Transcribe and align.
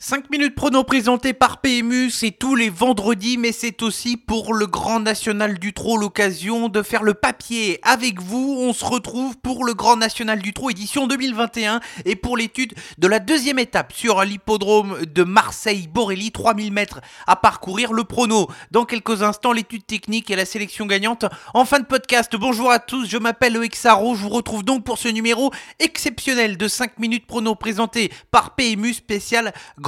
5 0.00 0.30
minutes 0.30 0.54
prono 0.54 0.84
présenté 0.84 1.32
par 1.32 1.60
PMU, 1.60 2.08
c'est 2.10 2.30
tous 2.30 2.54
les 2.54 2.70
vendredis, 2.70 3.36
mais 3.36 3.50
c'est 3.50 3.82
aussi 3.82 4.16
pour 4.16 4.54
le 4.54 4.68
Grand 4.68 5.00
National 5.00 5.58
du 5.58 5.72
Trot 5.72 5.96
l'occasion 5.96 6.68
de 6.68 6.82
faire 6.84 7.02
le 7.02 7.14
papier 7.14 7.80
avec 7.82 8.22
vous. 8.22 8.58
On 8.60 8.72
se 8.72 8.84
retrouve 8.84 9.36
pour 9.38 9.64
le 9.64 9.74
Grand 9.74 9.96
National 9.96 10.38
du 10.38 10.52
Trot 10.52 10.70
édition 10.70 11.08
2021 11.08 11.80
et 12.04 12.14
pour 12.14 12.36
l'étude 12.36 12.74
de 12.98 13.08
la 13.08 13.18
deuxième 13.18 13.58
étape 13.58 13.92
sur 13.92 14.22
l'hippodrome 14.22 15.04
de 15.04 15.24
Marseille-Borelli, 15.24 16.30
3000 16.30 16.72
mètres 16.72 17.00
à 17.26 17.34
parcourir. 17.34 17.92
Le 17.92 18.04
prono 18.04 18.46
dans 18.70 18.84
quelques 18.84 19.24
instants, 19.24 19.52
l'étude 19.52 19.84
technique 19.84 20.30
et 20.30 20.36
la 20.36 20.44
sélection 20.44 20.86
gagnante 20.86 21.24
en 21.54 21.64
fin 21.64 21.80
de 21.80 21.86
podcast. 21.86 22.36
Bonjour 22.36 22.70
à 22.70 22.78
tous, 22.78 23.08
je 23.08 23.18
m'appelle 23.18 23.58
Sarro, 23.72 24.14
je 24.14 24.22
vous 24.22 24.28
retrouve 24.28 24.62
donc 24.62 24.84
pour 24.84 24.96
ce 24.96 25.08
numéro 25.08 25.50
exceptionnel 25.80 26.56
de 26.56 26.68
5 26.68 27.00
minutes 27.00 27.26
prono 27.26 27.56
présenté 27.56 28.12
par 28.30 28.54
PMU 28.54 28.94
spécial 28.94 29.52
Grand 29.76 29.87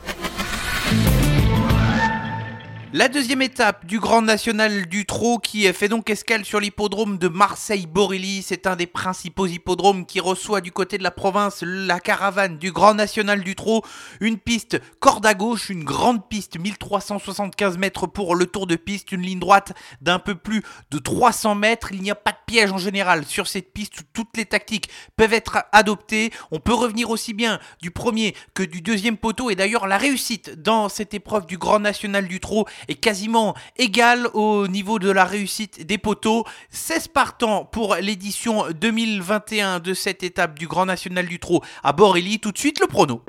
La 2.93 3.07
deuxième 3.07 3.41
étape 3.41 3.85
du 3.85 4.01
Grand 4.01 4.21
National 4.21 4.85
du 4.85 5.05
Trot 5.05 5.37
qui 5.37 5.71
fait 5.71 5.87
donc 5.87 6.09
escale 6.09 6.43
sur 6.43 6.59
l'hippodrome 6.59 7.17
de 7.17 7.29
Marseille-Borelli. 7.29 8.41
C'est 8.41 8.67
un 8.67 8.75
des 8.75 8.85
principaux 8.85 9.47
hippodromes 9.47 10.05
qui 10.05 10.19
reçoit 10.19 10.59
du 10.59 10.73
côté 10.73 10.97
de 10.97 11.03
la 11.03 11.11
province 11.11 11.63
la 11.65 12.01
caravane 12.01 12.57
du 12.57 12.73
Grand 12.73 12.93
National 12.93 13.45
du 13.45 13.55
Trot. 13.55 13.81
Une 14.19 14.37
piste 14.37 14.81
corde 14.99 15.25
à 15.25 15.33
gauche, 15.33 15.69
une 15.69 15.85
grande 15.85 16.27
piste 16.27 16.59
1375 16.59 17.77
mètres 17.77 18.07
pour 18.07 18.35
le 18.35 18.45
tour 18.45 18.67
de 18.67 18.75
piste, 18.75 19.13
une 19.13 19.21
ligne 19.21 19.39
droite 19.39 19.71
d'un 20.01 20.19
peu 20.19 20.35
plus 20.35 20.61
de 20.91 20.97
300 20.97 21.55
mètres. 21.55 21.93
Il 21.93 22.01
n'y 22.01 22.11
a 22.11 22.15
pas 22.15 22.31
de 22.33 22.37
piège 22.45 22.73
en 22.73 22.77
général 22.77 23.23
sur 23.25 23.47
cette 23.47 23.71
piste 23.71 24.01
toutes 24.11 24.35
les 24.35 24.45
tactiques 24.45 24.89
peuvent 25.15 25.31
être 25.31 25.63
adoptées. 25.71 26.33
On 26.51 26.59
peut 26.59 26.73
revenir 26.73 27.09
aussi 27.09 27.33
bien 27.33 27.57
du 27.81 27.89
premier 27.89 28.35
que 28.53 28.63
du 28.63 28.81
deuxième 28.81 29.15
poteau 29.15 29.49
et 29.49 29.55
d'ailleurs 29.55 29.87
la 29.87 29.97
réussite 29.97 30.61
dans 30.61 30.89
cette 30.89 31.13
épreuve 31.13 31.45
du 31.45 31.57
Grand 31.57 31.79
National 31.79 32.27
du 32.27 32.41
Trot 32.41 32.65
est 32.87 32.95
quasiment 32.95 33.55
égal 33.77 34.27
au 34.33 34.67
niveau 34.67 34.99
de 34.99 35.09
la 35.11 35.25
réussite 35.25 35.85
des 35.85 35.97
poteaux. 35.97 36.45
16 36.69 37.09
partants 37.09 37.65
pour 37.65 37.95
l'édition 37.95 38.65
2021 38.71 39.79
de 39.79 39.93
cette 39.93 40.23
étape 40.23 40.57
du 40.57 40.67
Grand 40.67 40.85
National 40.85 41.25
du 41.27 41.39
Trot 41.39 41.61
à 41.83 41.93
Borelli. 41.93 42.39
Tout 42.39 42.51
de 42.51 42.57
suite 42.57 42.79
le 42.79 42.87
prono. 42.87 43.21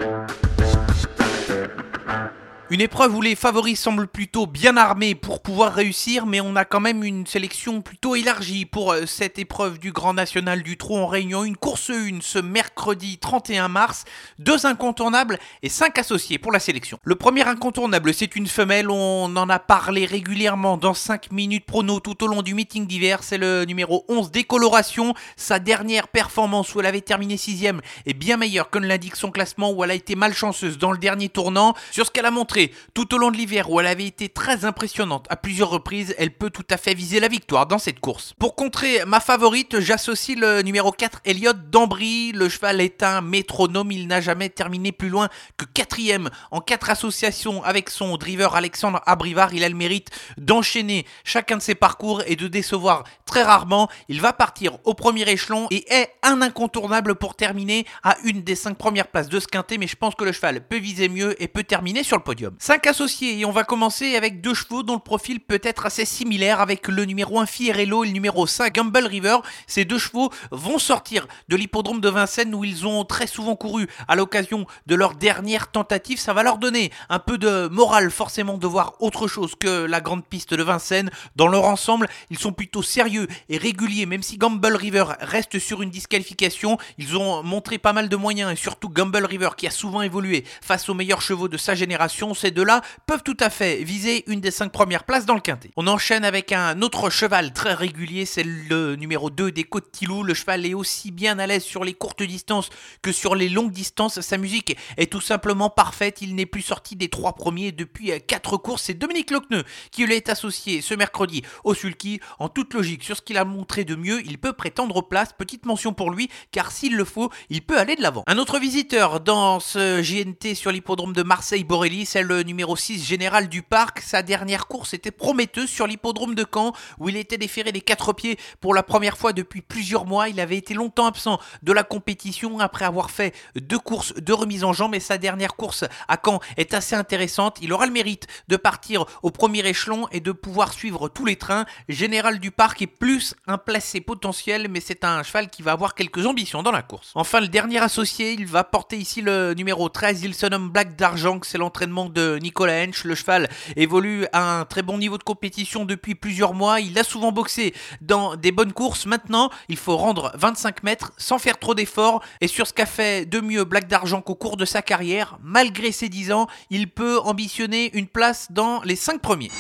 Une 2.73 2.81
épreuve 2.81 3.15
où 3.15 3.21
les 3.21 3.35
favoris 3.35 3.79
semblent 3.79 4.09
plutôt 4.09 4.47
bien 4.47 4.79
armés 4.79 5.15
pour 5.15 5.43
pouvoir 5.43 5.75
réussir, 5.75 6.25
mais 6.25 6.41
on 6.41 6.57
a 6.57 6.65
quand 6.65 6.81
même 6.81 7.05
une 7.05 7.27
sélection 7.27 7.83
plutôt 7.83 8.15
élargie 8.15 8.65
pour 8.65 8.93
euh, 8.93 9.05
cette 9.05 9.39
épreuve 9.39 9.79
du 9.79 9.93
Grand 9.93 10.15
National 10.15 10.63
du 10.63 10.79
Trot 10.79 10.97
en 10.97 11.07
réunion. 11.07 11.45
Une 11.45 11.59
course 11.59 11.91
1 11.91 12.21
ce 12.23 12.39
mercredi 12.39 13.19
31 13.19 13.69
mars, 13.69 14.07
deux 14.39 14.65
incontournables 14.65 15.39
et 15.63 15.69
cinq 15.69 15.99
associés 15.99 16.39
pour 16.39 16.51
la 16.51 16.61
sélection. 16.61 16.99
Le 17.05 17.15
premier 17.15 17.47
incontournable, 17.47 18.15
c'est 18.15 18.37
une 18.37 18.47
femelle, 18.47 18.89
on 18.89 19.37
en 19.37 19.51
a 19.51 19.59
parlé 19.59 20.07
régulièrement 20.07 20.79
dans 20.79 20.95
5 20.95 21.31
minutes 21.31 21.67
prono 21.67 22.01
tout 22.01 22.25
au 22.25 22.27
long 22.27 22.41
du 22.41 22.55
meeting 22.55 22.87
d'hiver, 22.87 23.23
c'est 23.23 23.37
le 23.37 23.67
numéro 23.67 24.07
11 24.09 24.31
Décoloration. 24.31 25.13
Sa 25.37 25.59
dernière 25.59 26.09
performance 26.09 26.75
où 26.75 26.81
elle 26.81 26.87
avait 26.87 27.03
terminé 27.03 27.37
6 27.37 27.67
est 28.07 28.15
bien 28.15 28.39
meilleure 28.39 28.71
que 28.71 28.79
ne 28.79 28.87
l'indique 28.87 29.17
son 29.17 29.31
classement 29.31 29.73
où 29.73 29.85
elle 29.85 29.91
a 29.91 29.95
été 29.95 30.15
malchanceuse 30.15 30.79
dans 30.79 30.91
le 30.91 30.97
dernier 30.97 31.29
tournant. 31.29 31.75
Sur 31.91 32.07
ce 32.07 32.11
qu'elle 32.11 32.25
a 32.25 32.31
montré 32.31 32.62
tout 32.95 33.15
au 33.15 33.19
long 33.19 33.31
de 33.31 33.37
l'hiver 33.37 33.71
où 33.71 33.81
elle 33.81 33.87
avait 33.87 34.07
été 34.07 34.29
très 34.29 34.65
impressionnante 34.65 35.27
à 35.31 35.37
plusieurs 35.37 35.71
reprises, 35.71 36.15
elle 36.19 36.31
peut 36.31 36.51
tout 36.51 36.67
à 36.71 36.77
fait 36.77 36.95
viser 36.95 37.21
la 37.21 37.29
victoire 37.29 37.67
dans 37.67 37.79
cette 37.79 38.01
course. 38.01 38.35
Pour 38.39 38.55
contrer 38.55 39.05
ma 39.07 39.21
favorite, 39.21 39.81
j'associe 39.81 40.39
le 40.39 40.63
numéro 40.63 40.93
4 40.93 41.21
Elliot 41.25 41.53
d'Ambry. 41.53 42.33
Le 42.33 42.49
cheval 42.49 42.81
est 42.81 43.03
un 43.03 43.21
métronome, 43.21 43.93
il 43.93 44.07
n'a 44.07 44.21
jamais 44.21 44.49
terminé 44.49 44.93
plus 44.93 45.09
loin 45.09 45.29
que 45.57 45.65
quatrième 45.65 46.31
en 46.51 46.61
quatre 46.61 46.91
associations 46.91 47.63
avec 47.65 47.91
son 47.91 48.17
driver 48.17 48.55
Alexandre 48.55 49.01
Abrivard. 49.07 49.55
Il 49.55 49.65
a 49.65 49.69
le 49.69 49.75
mérite 49.75 50.11
d'enchaîner 50.37 51.07
chacun 51.25 51.57
de 51.57 51.63
ses 51.63 51.75
parcours 51.75 52.23
et 52.27 52.37
de 52.37 52.49
décevoir 52.49 53.05
très 53.27 53.43
rarement. 53.43 53.89
Il 54.09 54.21
va 54.21 54.33
partir 54.33 54.79
au 54.85 54.95
premier 54.95 55.29
échelon 55.29 55.67
et 55.71 55.91
est 55.93 56.11
un 56.23 56.43
incontournable 56.43 57.15
pour 57.15 57.35
terminer 57.35 57.87
à 58.03 58.17
une 58.25 58.43
des 58.43 58.55
cinq 58.55 58.77
premières 58.77 59.09
places 59.09 59.29
de 59.29 59.41
ce 59.41 59.47
quintet, 59.47 59.79
mais 59.79 59.87
je 59.87 59.97
pense 59.97 60.15
que 60.15 60.25
le 60.25 60.33
cheval 60.33 60.67
peut 60.67 60.79
viser 60.79 61.09
mieux 61.09 61.41
et 61.43 61.49
peut 61.49 61.65
terminer 61.65 62.03
sur 62.03 62.17
le 62.17 62.23
podium. 62.23 62.42
5 62.59 62.87
associés 62.87 63.39
et 63.39 63.45
on 63.45 63.51
va 63.51 63.65
commencer 63.65 64.17
avec 64.17 64.41
deux 64.41 64.55
chevaux 64.55 64.83
dont 64.83 64.95
le 64.95 65.01
profil 65.01 65.41
peut 65.41 65.61
être 65.63 65.87
assez 65.87 66.05
similaire 66.05 66.61
avec 66.61 66.89
le 66.89 67.05
numéro 67.05 67.41
1 67.41 67.47
Fierello 67.47 68.05
et 68.05 68.09
le 68.09 68.13
numéro 68.13 68.47
5 68.47 68.75
Gamble 68.75 69.07
River. 69.07 69.39
Ces 69.67 69.85
deux 69.85 69.99
chevaux 69.99 70.31
vont 70.51 70.79
sortir 70.79 71.27
de 71.49 71.57
l'hippodrome 71.57 72.01
de 72.01 72.09
Vincennes 72.09 72.55
où 72.55 72.65
ils 72.65 72.87
ont 72.87 73.05
très 73.05 73.27
souvent 73.27 73.57
couru 73.57 73.89
à 74.09 74.17
l'occasion 74.17 74.67
de 74.87 74.95
leur 74.95 75.15
dernière 75.15 75.71
tentative. 75.71 76.19
Ça 76.19 76.33
va 76.33 76.43
leur 76.43 76.59
donner 76.59 76.91
un 77.09 77.19
peu 77.19 77.39
de 77.39 77.69
morale 77.69 78.11
forcément 78.11 78.59
de 78.59 78.67
voir 78.67 78.95
autre 79.01 79.29
chose 79.29 79.55
que 79.59 79.85
la 79.85 80.01
grande 80.01 80.25
piste 80.25 80.55
de 80.55 80.63
Vincennes. 80.63 81.11
Dans 81.37 81.49
leur 81.49 81.65
ensemble, 81.65 82.09
ils 82.31 82.39
sont 82.39 82.53
plutôt 82.53 82.83
sérieux 82.83 83.29
et 83.49 83.59
réguliers 83.59 84.07
même 84.07 84.23
si 84.23 84.39
Gamble 84.39 84.77
River 84.77 85.05
reste 85.21 85.59
sur 85.59 85.83
une 85.83 85.91
disqualification. 85.91 86.79
Ils 86.99 87.17
ont 87.17 87.43
montré 87.43 87.79
pas 87.79 87.93
mal 87.93 88.09
de 88.09 88.17
moyens 88.17 88.53
et 88.53 88.57
surtout 88.57 88.89
Gamble 88.89 89.25
River 89.25 89.51
qui 89.57 89.67
a 89.67 89.71
souvent 89.71 90.03
évolué 90.03 90.45
face 90.61 90.89
aux 90.89 90.95
meilleurs 90.95 91.23
chevaux 91.23 91.49
de 91.49 91.57
sa 91.57 91.75
génération 91.75 92.32
ces 92.35 92.51
deux-là 92.51 92.83
peuvent 93.07 93.23
tout 93.23 93.37
à 93.41 93.51
fait 93.51 93.83
viser 93.83 94.25
une 94.31 94.41
des 94.41 94.51
cinq 94.51 94.73
premières 94.73 95.05
places 95.05 95.27
dans 95.27 95.35
le 95.35 95.41
quintet. 95.41 95.71
On 95.77 95.87
enchaîne 95.87 96.25
avec 96.25 96.53
un 96.53 96.83
autre 96.83 97.11
cheval 97.11 97.53
très 97.53 97.75
régulier, 97.75 98.27
c'est 98.27 98.45
le 98.45 98.97
numéro 98.97 99.31
2 99.31 99.53
des 99.53 99.65
Côtes 99.65 99.93
Tilou. 99.93 100.23
Le 100.23 100.35
cheval 100.35 100.67
est 100.67 100.75
aussi 100.75 101.11
bien 101.11 101.39
à 101.39 101.47
l'aise 101.47 101.63
sur 101.63 101.85
les 101.85 101.95
courtes 101.95 102.23
distances 102.23 102.71
que 103.03 103.13
sur 103.13 103.35
les 103.35 103.49
longues 103.49 103.73
distances. 103.73 104.21
Sa 104.21 104.39
musique 104.39 104.77
est 104.97 105.11
tout 105.11 105.21
simplement 105.21 105.71
parfaite. 105.71 106.23
Il 106.23 106.35
n'est 106.35 106.47
plus 106.47 106.63
sorti 106.63 106.97
des 106.97 107.09
trois 107.09 107.35
premiers 107.35 107.73
depuis 107.73 108.13
quatre 108.27 108.57
courses. 108.57 108.83
C'est 108.83 108.95
Dominique 108.95 109.31
Locneux 109.31 109.65
qui 109.91 110.07
lui 110.07 110.15
est 110.15 110.29
associé 110.29 110.81
ce 110.81 110.95
mercredi 110.95 111.43
au 111.65 111.75
Sulky. 111.75 112.21
En 112.39 112.49
toute 112.49 112.75
logique, 112.75 113.05
sur 113.05 113.17
ce 113.17 113.23
qu'il 113.23 113.39
a 113.39 113.45
montré 113.45 113.85
de 113.85 113.95
mieux, 113.95 114.25
il 114.27 114.39
peut 114.39 114.53
prétendre 114.53 114.97
aux 114.97 115.03
places. 115.03 115.33
Petite 115.33 115.67
mention 115.67 115.93
pour 115.93 116.11
lui, 116.11 116.29
car 116.51 116.71
s'il 116.71 116.97
le 116.97 117.05
faut, 117.05 117.31
il 117.51 117.63
peut 117.63 117.79
aller 117.79 117.97
de 117.97 118.03
l'avant. 118.03 118.25
Un 118.27 118.39
autre 118.39 118.59
visiteur 118.59 119.21
dans 119.21 119.61
ce 119.61 120.01
GNT 120.01 120.55
sur 120.55 120.73
l'hippodrome 120.73 121.13
de 121.13 121.23
Marseille-Borelli, 121.23 122.07
c'est 122.07 122.22
le 122.23 122.43
numéro 122.43 122.77
6 122.77 123.05
général 123.05 123.49
du 123.49 123.63
parc. 123.63 124.01
Sa 124.01 124.23
dernière 124.23 124.67
course 124.67 124.95
était 124.95 125.11
prometteuse 125.11 125.69
sur 125.69 125.87
l'hippodrome 125.87 126.35
de 126.35 126.45
Caen 126.53 126.73
où 126.99 127.09
il 127.09 127.17
était 127.17 127.39
déféré 127.39 127.73
des 127.73 127.81
quatre 127.81 128.13
pieds 128.13 128.39
pour 128.61 128.75
la 128.75 128.83
première 128.83 129.17
fois 129.17 129.33
depuis 129.33 129.61
plusieurs 129.61 130.07
mois. 130.07 130.29
Il 130.29 130.41
avait 130.41 130.57
été 130.57 130.75
longtemps 130.75 131.07
absent 131.07 131.39
de 131.63 131.73
la 131.73 131.83
compétition 131.83 132.59
après 132.61 132.85
avoir 132.85 133.11
fait 133.11 133.35
deux 133.57 133.79
courses 133.79 134.15
de 134.15 134.33
remise 134.33 134.65
en 134.65 134.73
jambe 134.73 134.95
et 134.95 135.01
sa 135.01 135.19
dernière 135.19 135.55
course 135.55 135.85
à 136.09 136.17
Caen 136.23 136.41
est 136.57 136.75
assez 136.75 136.95
intéressante. 136.95 137.59
Il 137.63 137.73
aura 137.73 137.87
le 137.87 137.93
mérite 137.93 138.27
de 138.49 138.57
partir 138.57 139.05
au 139.23 139.31
premier 139.31 139.67
échelon 139.67 140.09
et 140.13 140.21
de 140.21 140.33
pouvoir 140.33 140.73
suivre 140.73 141.09
tous 141.09 141.25
les 141.25 141.37
trains. 141.37 141.67
Général 141.89 142.39
du 142.39 142.51
parc 142.51 142.83
est 142.83 142.87
plus 142.87 143.35
un 143.47 143.59
placé 143.59 144.01
potentiel 144.01 144.69
mais 144.69 144.81
c'est 144.81 145.05
un 145.05 145.23
cheval 145.23 145.51
qui 145.51 145.63
va 145.63 145.73
avoir 145.73 145.95
quelques 145.95 146.27
ambitions 146.27 146.63
dans 146.63 146.73
la 146.73 146.83
course. 146.83 147.13
Enfin 147.15 147.41
le 147.41 147.49
dernier 147.49 147.79
associé, 147.79 148.33
il 148.33 148.47
va 148.47 148.65
porter 148.65 148.97
ici 148.97 149.21
le 149.21 149.55
numéro 149.55 149.89
13, 149.89 150.23
il 150.23 150.35
se 150.35 150.47
nomme 150.47 150.71
Black 150.71 150.97
d'Argent, 150.97 151.41
c'est 151.43 151.59
l'entraînement 151.59 152.07
de 152.13 152.39
Nicolas 152.41 152.85
Hench. 152.85 153.05
Le 153.05 153.15
cheval 153.15 153.49
évolue 153.77 154.27
à 154.33 154.61
un 154.61 154.65
très 154.65 154.83
bon 154.83 154.99
niveau 154.99 155.19
de 155.19 155.23
compétition 155.23 155.85
depuis 155.85 156.15
plusieurs 156.15 156.55
mois. 156.55 156.81
Il 156.81 156.99
a 156.99 157.05
souvent 157.05 157.33
boxé 157.33 157.75
dans 158.01 158.37
des 158.37 158.53
bonnes 158.53 158.73
courses. 158.73 159.07
Maintenant, 159.07 159.51
il 159.69 159.77
faut 159.77 159.97
rendre 159.97 160.33
25 160.35 160.83
mètres 160.83 161.13
sans 161.17 161.39
faire 161.39 161.59
trop 161.59 161.75
d'efforts. 161.75 162.23
Et 162.41 162.49
sur 162.49 162.67
ce 162.67 162.73
qu'a 162.73 162.87
fait 162.87 163.29
de 163.29 163.41
mieux 163.41 163.65
Black 163.65 163.89
d'Argent 163.89 164.21
qu'au 164.21 164.35
cours 164.35 164.57
de 164.57 164.65
sa 164.65 164.83
carrière, 164.83 165.39
malgré 165.43 165.93
ses 165.93 166.09
10 166.09 166.33
ans, 166.33 166.47
il 166.71 166.89
peut 166.89 167.19
ambitionner 167.21 167.91
une 167.97 168.07
place 168.07 168.49
dans 168.51 168.83
les 168.83 168.97
5 168.97 169.21
premiers. 169.21 169.51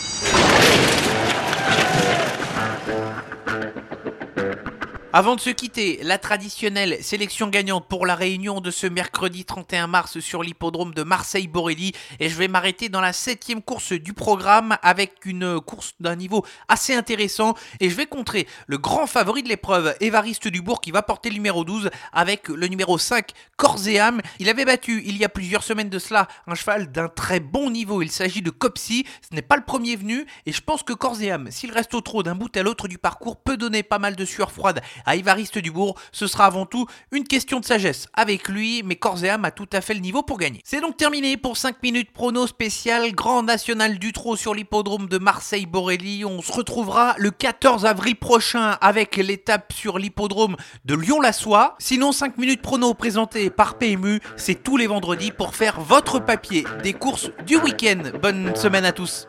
Avant 5.14 5.36
de 5.36 5.42
se 5.42 5.50
quitter, 5.50 6.00
la 6.02 6.16
traditionnelle 6.16 7.04
sélection 7.04 7.48
gagnante 7.48 7.86
pour 7.86 8.06
la 8.06 8.14
réunion 8.14 8.62
de 8.62 8.70
ce 8.70 8.86
mercredi 8.86 9.44
31 9.44 9.86
mars 9.86 10.20
sur 10.20 10.42
l'hippodrome 10.42 10.94
de 10.94 11.02
Marseille-Borelli. 11.02 11.92
Et 12.18 12.30
je 12.30 12.34
vais 12.34 12.48
m'arrêter 12.48 12.88
dans 12.88 13.02
la 13.02 13.12
septième 13.12 13.60
course 13.60 13.92
du 13.92 14.14
programme 14.14 14.78
avec 14.80 15.26
une 15.26 15.60
course 15.60 15.92
d'un 16.00 16.16
niveau 16.16 16.46
assez 16.66 16.94
intéressant. 16.94 17.52
Et 17.80 17.90
je 17.90 17.94
vais 17.94 18.06
contrer 18.06 18.48
le 18.66 18.78
grand 18.78 19.06
favori 19.06 19.42
de 19.42 19.50
l'épreuve, 19.50 19.94
Évariste 20.00 20.48
Dubourg, 20.48 20.80
qui 20.80 20.92
va 20.92 21.02
porter 21.02 21.28
le 21.28 21.34
numéro 21.34 21.62
12 21.62 21.90
avec 22.14 22.48
le 22.48 22.66
numéro 22.68 22.96
5, 22.96 23.32
Corséam. 23.58 24.22
Il 24.38 24.48
avait 24.48 24.64
battu 24.64 25.02
il 25.04 25.18
y 25.18 25.26
a 25.26 25.28
plusieurs 25.28 25.62
semaines 25.62 25.90
de 25.90 25.98
cela 25.98 26.26
un 26.46 26.54
cheval 26.54 26.90
d'un 26.90 27.08
très 27.08 27.38
bon 27.38 27.68
niveau. 27.68 28.00
Il 28.00 28.10
s'agit 28.10 28.40
de 28.40 28.48
Copsy. 28.48 29.04
Ce 29.28 29.34
n'est 29.34 29.42
pas 29.42 29.56
le 29.56 29.64
premier 29.64 29.94
venu. 29.94 30.24
Et 30.46 30.52
je 30.52 30.62
pense 30.62 30.82
que 30.82 30.94
Corséam, 30.94 31.50
s'il 31.50 31.70
reste 31.70 31.92
au 31.92 32.00
trot 32.00 32.22
d'un 32.22 32.34
bout 32.34 32.56
à 32.56 32.62
l'autre 32.62 32.88
du 32.88 32.96
parcours, 32.96 33.36
peut 33.36 33.58
donner 33.58 33.82
pas 33.82 33.98
mal 33.98 34.16
de 34.16 34.24
sueur 34.24 34.50
froide 34.50 34.80
à 35.06 35.16
Ivariste 35.16 35.58
Dubourg. 35.58 35.96
Ce 36.12 36.26
sera 36.26 36.46
avant 36.46 36.66
tout 36.66 36.86
une 37.10 37.24
question 37.24 37.60
de 37.60 37.64
sagesse 37.64 38.08
avec 38.14 38.48
lui, 38.48 38.82
mais 38.84 38.96
corps 38.96 39.24
et 39.24 39.30
âme 39.30 39.44
a 39.44 39.50
tout 39.50 39.68
à 39.72 39.80
fait 39.80 39.94
le 39.94 40.00
niveau 40.00 40.22
pour 40.22 40.38
gagner. 40.38 40.60
C'est 40.64 40.80
donc 40.80 40.96
terminé 40.96 41.36
pour 41.36 41.56
5 41.56 41.82
minutes 41.82 42.12
prono 42.12 42.46
spécial 42.46 43.12
Grand 43.12 43.42
National 43.42 43.98
du 43.98 44.12
Trot 44.12 44.36
sur 44.36 44.54
l'hippodrome 44.54 45.08
de 45.08 45.18
Marseille-Borelli. 45.18 46.24
On 46.24 46.42
se 46.42 46.52
retrouvera 46.52 47.14
le 47.18 47.30
14 47.30 47.86
avril 47.86 48.16
prochain 48.16 48.76
avec 48.80 49.16
l'étape 49.16 49.72
sur 49.72 49.98
l'hippodrome 49.98 50.56
de 50.84 50.94
Lyon-la-Soie. 50.94 51.74
Sinon, 51.78 52.12
5 52.12 52.38
minutes 52.38 52.62
prono 52.62 52.94
présenté 52.94 53.50
par 53.50 53.78
PMU, 53.78 54.20
c'est 54.36 54.62
tous 54.62 54.76
les 54.76 54.86
vendredis 54.86 55.30
pour 55.30 55.54
faire 55.54 55.80
votre 55.80 56.18
papier 56.18 56.64
des 56.82 56.92
courses 56.92 57.30
du 57.46 57.56
week-end. 57.56 58.02
Bonne 58.20 58.54
semaine 58.56 58.84
à 58.84 58.92
tous. 58.92 59.28